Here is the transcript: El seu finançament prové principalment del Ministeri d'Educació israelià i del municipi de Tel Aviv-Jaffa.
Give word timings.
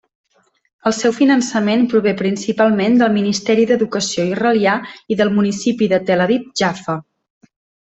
El 0.89 0.95
seu 0.99 1.11
finançament 1.17 1.83
prové 1.91 2.15
principalment 2.23 2.97
del 3.03 3.15
Ministeri 3.19 3.69
d'Educació 3.73 4.27
israelià 4.33 4.77
i 5.17 5.23
del 5.23 5.35
municipi 5.39 5.95
de 5.97 6.05
Tel 6.11 6.29
Aviv-Jaffa. 6.31 7.03